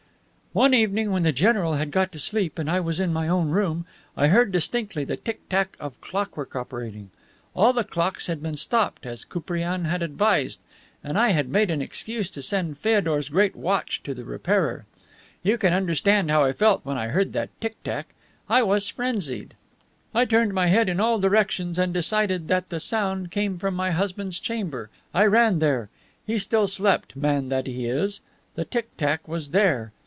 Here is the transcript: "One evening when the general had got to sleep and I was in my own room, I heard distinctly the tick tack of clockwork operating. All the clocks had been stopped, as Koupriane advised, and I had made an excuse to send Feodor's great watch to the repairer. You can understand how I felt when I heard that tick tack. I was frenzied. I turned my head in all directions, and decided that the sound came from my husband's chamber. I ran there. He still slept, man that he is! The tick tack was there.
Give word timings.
"One 0.53 0.73
evening 0.73 1.11
when 1.11 1.23
the 1.23 1.31
general 1.31 1.75
had 1.75 1.91
got 1.91 2.11
to 2.11 2.19
sleep 2.19 2.59
and 2.59 2.69
I 2.69 2.81
was 2.81 2.99
in 2.99 3.13
my 3.13 3.29
own 3.29 3.51
room, 3.51 3.85
I 4.17 4.27
heard 4.27 4.51
distinctly 4.51 5.05
the 5.05 5.15
tick 5.15 5.47
tack 5.47 5.77
of 5.79 6.01
clockwork 6.01 6.57
operating. 6.57 7.09
All 7.55 7.71
the 7.71 7.85
clocks 7.85 8.27
had 8.27 8.43
been 8.43 8.57
stopped, 8.57 9.05
as 9.05 9.23
Koupriane 9.23 9.85
advised, 9.85 10.59
and 11.05 11.17
I 11.17 11.29
had 11.29 11.47
made 11.47 11.71
an 11.71 11.81
excuse 11.81 12.29
to 12.31 12.41
send 12.41 12.79
Feodor's 12.79 13.29
great 13.29 13.55
watch 13.55 14.03
to 14.03 14.13
the 14.13 14.25
repairer. 14.25 14.85
You 15.41 15.57
can 15.57 15.71
understand 15.71 16.29
how 16.29 16.43
I 16.43 16.51
felt 16.51 16.83
when 16.83 16.97
I 16.97 17.07
heard 17.07 17.31
that 17.31 17.51
tick 17.61 17.81
tack. 17.85 18.07
I 18.49 18.61
was 18.61 18.89
frenzied. 18.89 19.53
I 20.13 20.25
turned 20.25 20.53
my 20.53 20.67
head 20.67 20.89
in 20.89 20.99
all 20.99 21.17
directions, 21.17 21.79
and 21.79 21.93
decided 21.93 22.49
that 22.49 22.67
the 22.67 22.81
sound 22.81 23.31
came 23.31 23.57
from 23.57 23.73
my 23.73 23.91
husband's 23.91 24.37
chamber. 24.37 24.89
I 25.13 25.27
ran 25.27 25.59
there. 25.59 25.87
He 26.27 26.37
still 26.39 26.67
slept, 26.67 27.15
man 27.15 27.47
that 27.47 27.67
he 27.67 27.85
is! 27.85 28.19
The 28.55 28.65
tick 28.65 28.89
tack 28.97 29.29
was 29.29 29.51
there. 29.51 29.93